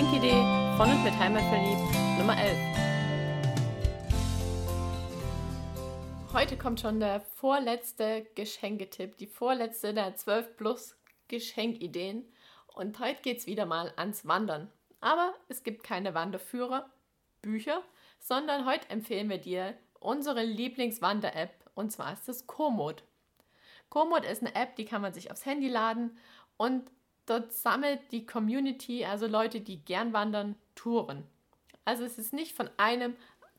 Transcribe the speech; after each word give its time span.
Geschenkidee 0.00 0.42
von 0.78 0.90
und 0.90 1.04
mit 1.04 1.12
Heimatverliebt 1.18 2.18
Nummer 2.18 2.34
11. 2.38 2.56
Heute 6.32 6.56
kommt 6.56 6.80
schon 6.80 7.00
der 7.00 7.20
vorletzte 7.20 8.26
Geschenketipp, 8.34 9.18
die 9.18 9.26
vorletzte 9.26 9.92
der 9.92 10.16
12 10.16 10.56
plus 10.56 10.96
Geschenkideen. 11.28 12.24
Und 12.68 12.98
heute 12.98 13.20
geht 13.20 13.40
es 13.40 13.46
wieder 13.46 13.66
mal 13.66 13.92
ans 13.96 14.26
Wandern. 14.26 14.72
Aber 15.02 15.34
es 15.48 15.64
gibt 15.64 15.82
keine 15.82 16.14
Wanderführer, 16.14 16.88
Bücher, 17.42 17.82
sondern 18.20 18.64
heute 18.64 18.88
empfehlen 18.88 19.28
wir 19.28 19.36
dir 19.36 19.74
unsere 19.98 20.44
Lieblingswander-App 20.44 21.70
und 21.74 21.92
zwar 21.92 22.14
ist 22.14 22.26
es 22.26 22.46
Komoot. 22.46 23.04
Komoot 23.90 24.24
ist 24.24 24.40
eine 24.40 24.54
App, 24.54 24.76
die 24.76 24.86
kann 24.86 25.02
man 25.02 25.12
sich 25.12 25.30
aufs 25.30 25.44
Handy 25.44 25.68
laden 25.68 26.16
und 26.56 26.90
dort 27.30 27.52
sammelt 27.52 28.00
die 28.10 28.26
Community, 28.26 29.04
also 29.04 29.26
Leute, 29.26 29.60
die 29.60 29.84
gern 29.84 30.12
wandern, 30.12 30.56
Touren. 30.74 31.24
Also 31.84 32.04
es 32.04 32.18
ist 32.18 32.32
nicht 32.32 32.56
von 32.56 32.68
einem 32.76 33.16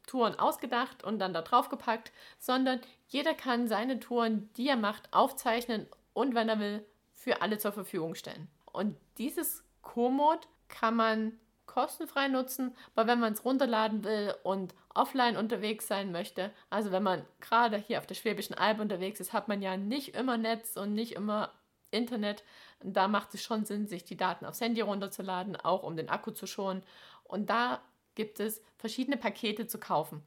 Touren 0.08 0.38
ausgedacht 0.38 1.04
und 1.04 1.20
dann 1.20 1.34
da 1.34 1.42
drauf 1.42 1.70
gepackt, 1.70 2.12
sondern 2.38 2.82
jeder 3.08 3.34
kann 3.34 3.68
seine 3.68 4.00
Touren, 4.00 4.50
die 4.58 4.68
er 4.68 4.76
macht, 4.76 5.14
aufzeichnen 5.14 5.88
und 6.14 6.36
wenn 6.36 6.50
er 6.50 6.60
will, 6.60 6.86
für 7.14 7.42
alle 7.42 7.60
zur 7.60 7.72
Verfügung 7.72 8.16
stellen. 8.16 8.48
Und 8.72 8.98
dieses 9.18 9.64
Komoot 9.82 10.48
kann 10.70 10.96
man 10.96 11.40
kostenfrei 11.66 12.28
nutzen, 12.28 12.76
aber 12.96 13.08
wenn 13.08 13.20
man 13.20 13.34
es 13.34 13.46
runterladen 13.46 14.04
will 14.04 14.34
und 14.44 14.74
offline 14.94 15.38
unterwegs 15.38 15.88
sein 15.88 16.12
möchte, 16.12 16.52
also 16.70 16.92
wenn 16.92 17.04
man 17.04 17.26
gerade 17.40 17.78
hier 17.78 18.00
auf 18.00 18.08
der 18.08 18.16
Schwäbischen 18.16 18.58
Alb 18.58 18.80
unterwegs 18.80 19.20
ist, 19.20 19.32
hat 19.32 19.48
man 19.48 19.62
ja 19.62 19.78
nicht 19.78 20.16
immer 20.16 20.38
Netz 20.38 20.76
und 20.76 20.94
nicht 20.94 21.14
immer 21.14 21.52
Internet. 21.92 22.44
Da 22.82 23.08
macht 23.08 23.34
es 23.34 23.44
schon 23.44 23.66
Sinn, 23.66 23.88
sich 23.88 24.04
die 24.04 24.18
Daten 24.18 24.46
aufs 24.46 24.62
Handy 24.62 24.82
runterzuladen, 24.82 25.56
auch 25.56 25.84
um 25.84 25.96
den 25.96 26.10
Akku 26.10 26.32
zu 26.32 26.48
schonen. 26.48 26.84
Und 27.24 27.50
da 27.50 27.82
gibt 28.16 28.40
es 28.40 28.62
verschiedene 28.78 29.18
Pakete 29.18 29.68
zu 29.68 29.80
kaufen. 29.80 30.24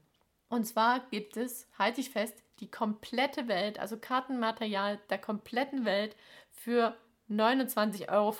Und 0.48 0.64
zwar 0.64 1.00
gibt 1.10 1.36
es, 1.36 1.68
halte 1.78 2.00
ich 2.00 2.10
fest, 2.10 2.42
die 2.60 2.70
komplette 2.70 3.48
Welt, 3.48 3.78
also 3.78 3.98
Kartenmaterial 3.98 5.00
der 5.10 5.18
kompletten 5.18 5.84
Welt 5.84 6.16
für 6.52 6.96
29,95 7.28 8.08
Euro. 8.10 8.34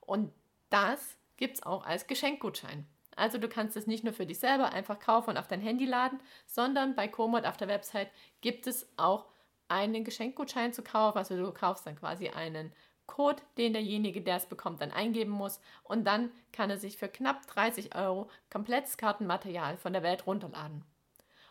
Und 0.00 0.32
das 0.68 1.16
gibt 1.36 1.56
es 1.56 1.62
auch 1.62 1.84
als 1.84 2.06
Geschenkgutschein. 2.06 2.86
Also 3.16 3.38
du 3.38 3.48
kannst 3.48 3.76
es 3.76 3.86
nicht 3.86 4.04
nur 4.04 4.12
für 4.12 4.26
dich 4.26 4.38
selber 4.38 4.72
einfach 4.72 4.98
kaufen 4.98 5.30
und 5.30 5.36
auf 5.36 5.48
dein 5.48 5.60
Handy 5.60 5.84
laden, 5.84 6.20
sondern 6.46 6.94
bei 6.94 7.08
Komoot 7.08 7.44
auf 7.44 7.56
der 7.56 7.68
Website 7.68 8.10
gibt 8.40 8.66
es 8.66 8.88
auch 8.96 9.26
einen 9.70 10.04
Geschenkgutschein 10.04 10.72
zu 10.72 10.82
kaufen. 10.82 11.18
Also 11.18 11.36
du 11.36 11.52
kaufst 11.52 11.86
dann 11.86 11.96
quasi 11.96 12.28
einen 12.28 12.72
Code, 13.06 13.42
den 13.58 13.72
derjenige, 13.72 14.20
der 14.20 14.36
es 14.36 14.46
bekommt, 14.46 14.80
dann 14.80 14.92
eingeben 14.92 15.32
muss. 15.32 15.60
Und 15.82 16.04
dann 16.04 16.30
kann 16.52 16.70
er 16.70 16.78
sich 16.78 16.96
für 16.96 17.08
knapp 17.08 17.46
30 17.48 17.94
Euro 17.96 18.30
komplettes 18.50 18.96
Kartenmaterial 18.96 19.76
von 19.76 19.92
der 19.92 20.02
Welt 20.02 20.26
runterladen. 20.26 20.84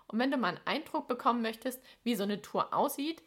Und 0.07 0.19
wenn 0.19 0.31
du 0.31 0.37
mal 0.37 0.49
einen 0.49 0.65
Eindruck 0.65 1.07
bekommen 1.07 1.41
möchtest, 1.41 1.83
wie 2.03 2.15
so 2.15 2.23
eine 2.23 2.41
Tour 2.41 2.73
aussieht 2.73 3.21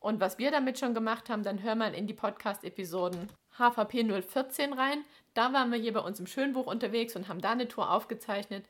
und 0.00 0.20
was 0.20 0.38
wir 0.38 0.50
damit 0.50 0.78
schon 0.78 0.94
gemacht 0.94 1.28
haben, 1.28 1.42
dann 1.42 1.62
hör 1.62 1.74
mal 1.74 1.92
in 1.92 2.06
die 2.06 2.14
Podcast-Episoden 2.14 3.28
HVP 3.58 4.22
014 4.22 4.72
rein. 4.72 5.04
Da 5.34 5.52
waren 5.52 5.70
wir 5.70 5.78
hier 5.78 5.92
bei 5.92 6.00
uns 6.00 6.20
im 6.20 6.26
Schönbuch 6.26 6.66
unterwegs 6.66 7.16
und 7.16 7.28
haben 7.28 7.40
da 7.40 7.50
eine 7.50 7.68
Tour 7.68 7.90
aufgezeichnet. 7.90 8.64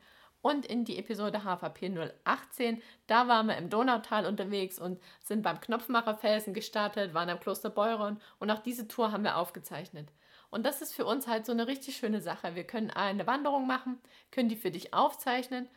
Und 0.47 0.65
in 0.65 0.85
die 0.85 0.97
Episode 0.97 1.43
HVP 1.43 1.91
018, 2.23 2.81
da 3.07 3.27
waren 3.27 3.47
wir 3.47 3.57
im 3.57 3.69
Donautal 3.69 4.25
unterwegs 4.25 4.79
und 4.79 4.97
sind 5.21 5.41
beim 5.41 5.59
Knopfmacherfelsen 5.59 6.53
gestartet, 6.53 7.13
waren 7.13 7.27
am 7.27 7.41
Kloster 7.41 7.69
Beuron 7.69 8.21
und 8.39 8.49
auch 8.49 8.59
diese 8.59 8.87
Tour 8.87 9.11
haben 9.11 9.25
wir 9.25 9.35
aufgezeichnet. 9.35 10.07
Und 10.49 10.65
das 10.65 10.81
ist 10.81 10.95
für 10.95 11.03
uns 11.03 11.27
halt 11.27 11.45
so 11.45 11.51
eine 11.51 11.67
richtig 11.67 11.97
schöne 11.97 12.21
Sache. 12.21 12.55
Wir 12.55 12.63
können 12.63 12.91
eine 12.91 13.27
Wanderung 13.27 13.67
machen, 13.67 13.99
können 14.31 14.47
die 14.47 14.55
für 14.55 14.71
dich 14.71 14.93
aufzeichnen. 14.93 15.67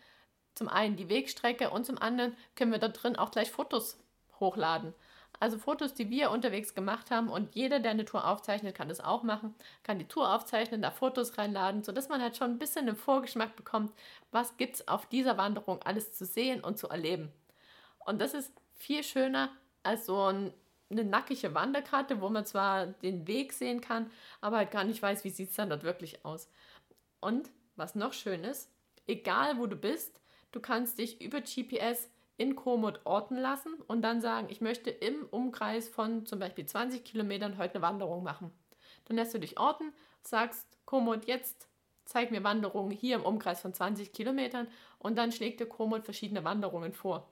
Zum 0.55 0.69
einen 0.69 0.95
die 0.95 1.09
Wegstrecke 1.09 1.71
und 1.71 1.85
zum 1.85 1.99
anderen 1.99 2.37
können 2.55 2.71
wir 2.71 2.79
da 2.79 2.87
drin 2.87 3.17
auch 3.17 3.33
gleich 3.33 3.51
Fotos 3.51 3.99
hochladen. 4.39 4.95
Also 5.41 5.57
Fotos, 5.57 5.95
die 5.95 6.11
wir 6.11 6.31
unterwegs 6.31 6.75
gemacht 6.75 7.11
haben 7.11 7.31
und 7.31 7.55
jeder, 7.55 7.81
der 7.81 7.93
eine 7.93 8.05
Tour 8.05 8.29
aufzeichnet, 8.29 8.75
kann 8.75 8.91
das 8.91 9.01
auch 9.01 9.23
machen, 9.23 9.55
kann 9.83 9.99
die 9.99 10.07
Tour 10.07 10.33
aufzeichnen, 10.35 10.83
da 10.83 10.91
Fotos 10.91 11.39
reinladen, 11.39 11.83
sodass 11.83 12.11
man 12.11 12.21
halt 12.21 12.37
schon 12.37 12.51
ein 12.51 12.59
bisschen 12.59 12.87
einen 12.87 12.97
Vorgeschmack 12.97 13.57
bekommt, 13.57 13.93
was 14.31 14.59
gibt 14.59 14.77
es 14.77 14.89
auf 14.89 15.07
dieser 15.07 15.39
Wanderung 15.39 15.83
alles 15.83 16.13
zu 16.13 16.27
sehen 16.27 16.61
und 16.61 16.79
zu 16.79 16.89
erleben. 16.91 17.33
Und 18.01 18.21
das 18.21 18.35
ist 18.35 18.53
viel 18.75 19.03
schöner 19.03 19.51
als 19.83 20.05
so 20.05 20.25
ein, 20.25 20.53
eine 20.91 21.05
nackige 21.05 21.55
Wanderkarte, 21.55 22.21
wo 22.21 22.29
man 22.29 22.45
zwar 22.45 22.89
den 22.89 23.27
Weg 23.27 23.55
sehen 23.55 23.81
kann, 23.81 24.11
aber 24.43 24.59
halt 24.59 24.71
gar 24.71 24.85
nicht 24.85 25.01
weiß, 25.01 25.25
wie 25.25 25.31
sieht 25.31 25.51
es 25.51 25.57
dann 25.57 25.71
dort 25.71 25.85
wirklich 25.85 26.23
aus. 26.23 26.51
Und 27.21 27.51
was 27.77 27.95
noch 27.95 28.13
schön 28.13 28.45
ist, 28.45 28.71
egal 29.07 29.59
wo 29.59 29.67
du 29.67 29.77
bist, 29.77 30.21
du 30.53 30.61
kannst 30.61 30.99
dich 30.99 31.23
über 31.23 31.41
GPS 31.41 32.11
in 32.41 32.57
Komoot 32.57 33.03
orten 33.05 33.37
lassen 33.37 33.75
und 33.87 34.01
dann 34.01 34.23
sagen, 34.23 34.47
ich 34.49 34.63
möchte 34.63 34.89
im 34.89 35.27
Umkreis 35.31 35.91
von 35.91 36.25
zum 36.25 36.39
Beispiel 36.39 36.65
20 36.65 37.05
Kilometern 37.05 37.59
heute 37.59 37.75
eine 37.75 37.83
Wanderung 37.83 38.23
machen. 38.23 38.51
Dann 39.05 39.19
lässt 39.19 39.35
du 39.35 39.39
dich 39.39 39.61
orten, 39.61 39.93
sagst 40.23 40.67
Komoot, 40.87 41.27
jetzt 41.27 41.69
zeig 42.07 42.31
mir 42.31 42.43
Wanderungen 42.43 42.93
hier 42.93 43.17
im 43.17 43.25
Umkreis 43.25 43.61
von 43.61 43.75
20 43.75 44.15
Kilometern 44.15 44.69
und 44.99 45.19
dann 45.19 45.33
schlägt 45.33 45.61
dir 45.61 45.67
Komoot 45.67 46.07
verschiedene 46.07 46.43
Wanderungen 46.43 46.95
vor. 46.95 47.29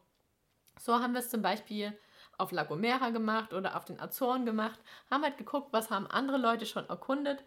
So 0.78 1.00
haben 1.00 1.14
wir 1.14 1.20
es 1.20 1.30
zum 1.30 1.40
Beispiel 1.40 1.98
auf 2.36 2.52
La 2.52 2.64
Gomera 2.64 3.08
gemacht 3.08 3.54
oder 3.54 3.78
auf 3.78 3.86
den 3.86 3.98
Azoren 3.98 4.44
gemacht, 4.44 4.78
haben 5.10 5.22
halt 5.22 5.38
geguckt, 5.38 5.68
was 5.72 5.90
haben 5.90 6.06
andere 6.06 6.36
Leute 6.36 6.66
schon 6.66 6.86
erkundet, 6.86 7.42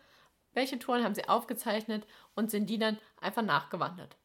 welche 0.53 0.79
Touren 0.79 1.03
haben 1.03 1.13
sie 1.13 1.29
aufgezeichnet 1.29 2.07
und 2.33 2.49
sind 2.49 2.71
die 2.71 2.79
dann 2.79 2.97
einfach 3.21 3.43
nachgewandert. 3.43 4.17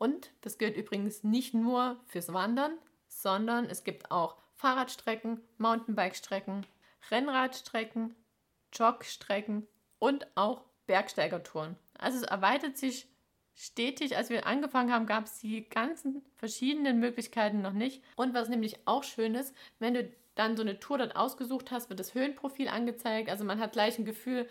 Und 0.00 0.30
das 0.40 0.56
gilt 0.56 0.78
übrigens 0.78 1.24
nicht 1.24 1.52
nur 1.52 2.00
fürs 2.06 2.32
Wandern, 2.32 2.72
sondern 3.06 3.66
es 3.66 3.84
gibt 3.84 4.10
auch 4.10 4.38
Fahrradstrecken, 4.54 5.42
Mountainbike-Strecken, 5.58 6.64
Rennradstrecken, 7.10 8.16
Jogstrecken 8.72 9.66
und 9.98 10.26
auch 10.36 10.62
Bergsteigertouren. 10.86 11.76
Also 11.98 12.16
es 12.16 12.22
erweitert 12.22 12.78
sich 12.78 13.08
stetig. 13.54 14.16
Als 14.16 14.30
wir 14.30 14.46
angefangen 14.46 14.90
haben, 14.90 15.04
gab 15.04 15.26
es 15.26 15.38
die 15.40 15.68
ganzen 15.68 16.24
verschiedenen 16.36 16.98
Möglichkeiten 16.98 17.60
noch 17.60 17.74
nicht. 17.74 18.02
Und 18.16 18.32
was 18.32 18.48
nämlich 18.48 18.78
auch 18.86 19.04
schön 19.04 19.34
ist, 19.34 19.54
wenn 19.80 19.92
du 19.92 20.10
dann 20.34 20.56
so 20.56 20.62
eine 20.62 20.80
Tour 20.80 20.96
dort 20.96 21.14
ausgesucht 21.14 21.70
hast, 21.70 21.90
wird 21.90 22.00
das 22.00 22.14
Höhenprofil 22.14 22.68
angezeigt. 22.68 23.28
Also 23.28 23.44
man 23.44 23.60
hat 23.60 23.72
gleich 23.72 23.98
ein 23.98 24.06
Gefühl, 24.06 24.48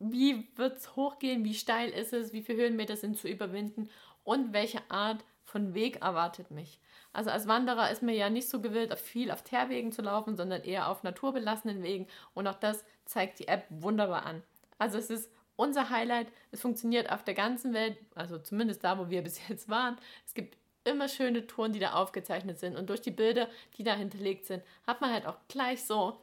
wie 0.00 0.48
wird 0.56 0.78
es 0.78 0.96
hochgehen, 0.96 1.44
wie 1.44 1.54
steil 1.54 1.90
ist 1.90 2.12
es, 2.12 2.32
wie 2.32 2.42
viele 2.42 2.62
Höhenmeter 2.62 2.96
sind 2.96 3.16
zu 3.16 3.28
überwinden 3.28 3.88
und 4.24 4.52
welche 4.52 4.82
Art 4.90 5.24
von 5.44 5.74
Weg 5.74 6.02
erwartet 6.02 6.50
mich. 6.50 6.80
Also 7.12 7.30
als 7.30 7.46
Wanderer 7.46 7.90
ist 7.90 8.02
mir 8.02 8.14
ja 8.14 8.28
nicht 8.28 8.48
so 8.48 8.60
gewillt, 8.60 8.92
auf 8.92 8.98
viel 8.98 9.30
auf 9.30 9.42
Teerwegen 9.42 9.92
zu 9.92 10.02
laufen, 10.02 10.36
sondern 10.36 10.62
eher 10.62 10.88
auf 10.88 11.04
naturbelassenen 11.04 11.82
Wegen 11.82 12.08
und 12.34 12.46
auch 12.48 12.56
das 12.58 12.84
zeigt 13.04 13.38
die 13.38 13.48
App 13.48 13.66
wunderbar 13.68 14.26
an. 14.26 14.42
Also 14.78 14.98
es 14.98 15.10
ist 15.10 15.30
unser 15.56 15.90
Highlight, 15.90 16.26
es 16.50 16.60
funktioniert 16.60 17.12
auf 17.12 17.22
der 17.22 17.34
ganzen 17.34 17.72
Welt, 17.72 17.96
also 18.16 18.38
zumindest 18.38 18.82
da, 18.82 18.98
wo 18.98 19.10
wir 19.10 19.22
bis 19.22 19.46
jetzt 19.48 19.68
waren. 19.68 19.96
Es 20.26 20.34
gibt 20.34 20.56
immer 20.82 21.08
schöne 21.08 21.46
Touren, 21.46 21.72
die 21.72 21.78
da 21.78 21.92
aufgezeichnet 21.92 22.58
sind 22.58 22.76
und 22.76 22.90
durch 22.90 23.00
die 23.00 23.10
Bilder, 23.10 23.48
die 23.78 23.84
da 23.84 23.94
hinterlegt 23.94 24.46
sind, 24.46 24.62
hat 24.86 25.00
man 25.00 25.12
halt 25.12 25.26
auch 25.26 25.36
gleich 25.48 25.84
so 25.84 26.18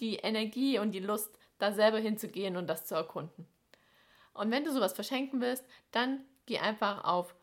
die 0.00 0.16
Energie 0.16 0.78
und 0.78 0.92
die 0.92 1.00
Lust, 1.00 1.38
da 1.58 1.72
selber 1.72 1.98
hinzugehen 1.98 2.56
und 2.56 2.66
das 2.66 2.84
zu 2.84 2.94
erkunden. 2.94 3.46
Und 4.34 4.50
wenn 4.50 4.64
du 4.64 4.72
sowas 4.72 4.92
verschenken 4.92 5.40
willst, 5.40 5.64
dann 5.90 6.20
geh 6.44 6.58
einfach 6.58 7.04
auf 7.04 7.34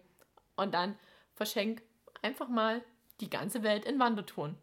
und 0.57 0.75
dann 0.75 0.99
verschenk 1.35 1.83
einfach 2.23 2.49
mal 2.49 2.83
die 3.21 3.31
ganze 3.31 3.63
Welt 3.63 3.85
in 3.85 3.99
Wandertouren. 3.99 4.57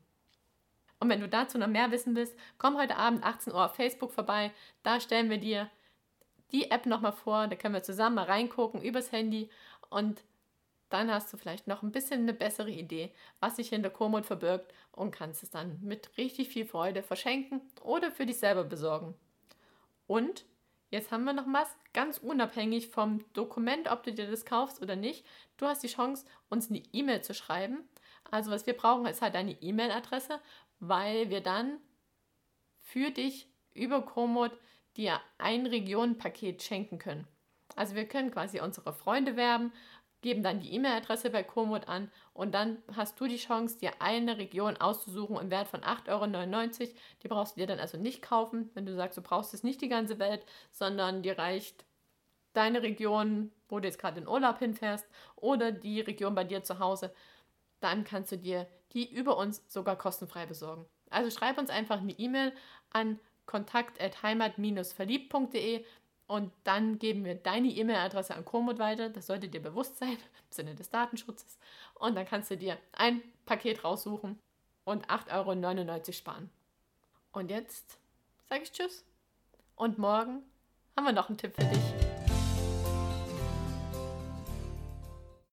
Und 1.00 1.10
wenn 1.10 1.22
du 1.22 1.30
dazu 1.30 1.60
noch 1.60 1.68
mehr 1.68 1.92
wissen 1.92 2.16
willst, 2.16 2.36
komm 2.58 2.78
heute 2.78 2.98
Abend 2.98 3.24
18 3.24 3.54
Uhr 3.54 3.66
auf 3.66 3.76
Facebook 3.76 4.12
vorbei. 4.12 4.52
Da 4.82 5.00
stellen 5.00 5.30
wir 5.30 5.38
dir 5.38 5.70
die 6.52 6.72
App 6.72 6.86
nochmal 6.86 7.12
vor. 7.12 7.48
Da 7.48 7.56
können 7.56 7.76
wir 7.76 7.84
zusammen 7.84 8.16
mal 8.16 8.26
reingucken 8.26 8.82
übers 8.82 9.12
Handy 9.12 9.50
und 9.90 10.24
dann 10.90 11.12
hast 11.12 11.32
du 11.34 11.38
vielleicht 11.38 11.68
noch 11.68 11.84
ein 11.84 11.92
bisschen 11.92 12.22
eine 12.22 12.34
bessere 12.34 12.72
Idee, 12.72 13.12
was 13.40 13.58
sich 13.58 13.70
hinter 13.70 13.90
Komoot 13.90 14.26
verbirgt 14.26 14.74
und 14.92 15.12
kannst 15.12 15.44
es 15.44 15.50
dann 15.50 15.80
mit 15.82 16.18
richtig 16.18 16.50
viel 16.50 16.66
Freude 16.66 17.04
verschenken 17.04 17.62
oder 17.82 18.12
für 18.12 18.26
dich 18.26 18.40
selber 18.40 18.64
besorgen. 18.64 19.14
Und 20.08 20.46
jetzt 20.90 21.12
haben 21.12 21.26
wir 21.26 21.34
noch 21.34 21.46
was 21.48 21.76
ganz 21.94 22.20
unabhängig 22.20 22.88
vom 22.88 23.26
Dokument, 23.34 23.92
ob 23.92 24.04
du 24.04 24.14
dir 24.14 24.30
das 24.30 24.46
kaufst 24.46 24.82
oder 24.82 24.96
nicht. 24.96 25.26
Du 25.58 25.66
hast 25.66 25.84
die 25.84 25.88
Chance, 25.88 26.26
uns 26.50 26.70
eine 26.70 26.82
E-Mail 26.94 27.22
zu 27.22 27.34
schreiben. 27.34 27.88
Also 28.32 28.52
was 28.52 28.66
wir 28.66 28.76
brauchen, 28.76 29.06
ist 29.08 29.22
halt 29.22 29.36
deine 29.36 29.62
E-Mail-Adresse, 29.62 30.40
weil 30.80 31.30
wir 31.30 31.42
dann 31.42 31.80
für 32.80 33.12
dich 33.12 33.50
über 33.74 34.02
Komoot 34.02 34.52
dir 34.96 35.20
ein 35.38 35.66
Regionenpaket 35.66 36.64
schenken 36.64 36.98
können. 36.98 37.28
Also 37.78 37.96
wir 37.96 38.08
können 38.08 38.32
quasi 38.32 38.60
unsere 38.60 38.92
Freunde 38.92 39.36
werben, 39.36 39.72
geben 40.22 40.44
dann 40.44 40.60
die 40.60 40.74
E-Mail-Adresse 40.74 41.30
bei 41.30 41.44
Komoot 41.44 41.88
an 41.88 42.12
und 42.34 42.54
dann 42.54 42.80
hast 42.96 43.20
du 43.20 43.28
die 43.28 43.38
Chance, 43.38 43.78
dir 43.78 44.02
eine 44.02 44.38
Region 44.38 44.78
auszusuchen 44.78 45.38
im 45.38 45.52
Wert 45.52 45.68
von 45.68 45.82
8,99 45.82 46.82
Euro. 46.82 46.92
Die 47.24 47.28
brauchst 47.28 47.56
du 47.56 47.62
dir 47.62 47.68
dann 47.68 47.80
also 47.80 47.98
nicht 47.98 48.24
kaufen, 48.24 48.72
wenn 48.74 48.86
du 48.86 48.96
sagst, 48.96 49.18
du 49.18 49.22
brauchst 49.22 49.54
es 49.54 49.64
nicht 49.64 49.82
die 49.82 49.90
ganze 49.90 50.18
Welt, 50.18 50.44
sondern 50.72 51.22
dir 51.22 51.38
reicht 51.38 51.86
deine 52.54 52.82
Region, 52.82 53.52
wo 53.70 53.80
du 53.80 53.88
jetzt 53.88 54.00
gerade 54.00 54.20
in 54.20 54.28
Urlaub 54.28 54.58
hinfährst 54.58 55.08
oder 55.36 55.72
die 55.72 56.02
Region 56.02 56.34
bei 56.34 56.44
dir 56.44 56.64
zu 56.64 56.80
Hause. 56.80 57.14
Dann 57.80 58.04
kannst 58.04 58.32
du 58.32 58.38
dir 58.38 58.68
die 58.94 59.14
über 59.14 59.38
uns 59.38 59.64
sogar 59.68 59.98
kostenfrei 59.98 60.48
besorgen. 60.48 60.88
Also 61.12 61.30
schreib 61.30 61.60
uns 61.60 61.70
einfach 61.70 62.02
eine 62.02 62.14
E-Mail 62.14 62.54
an 62.92 63.20
kontakt.heimat-verliebt.de 63.46 65.86
und 66.28 66.52
dann 66.66 67.00
geben 67.00 67.24
wir 67.24 67.36
deine 67.36 67.70
E-Mail-Adresse 67.70 68.36
an 68.36 68.44
Komoot 68.44 68.80
weiter. 68.80 69.10
Das 69.10 69.28
sollte 69.28 69.48
dir 69.48 69.62
bewusst 69.62 69.98
sein 69.98 70.12
im 70.12 70.52
Sinne 70.52 70.76
des 70.76 70.90
Datenschutzes. 70.90 71.58
Und 71.96 72.16
dann 72.16 72.26
kannst 72.26 72.52
du 72.52 72.58
dir 72.58 72.78
ein 72.92 73.22
Paket 73.46 73.84
raussuchen 73.84 74.38
und 74.84 75.08
8,99 75.08 75.90
Euro 75.90 76.12
sparen. 76.12 76.50
Und 77.32 77.50
jetzt 77.50 77.98
sage 78.50 78.64
ich 78.64 78.72
Tschüss. 78.72 79.06
Und 79.76 79.98
morgen 79.98 80.44
haben 80.96 81.06
wir 81.06 81.14
noch 81.14 81.30
einen 81.30 81.38
Tipp 81.38 81.56
für 81.56 81.66
dich. 81.66 82.07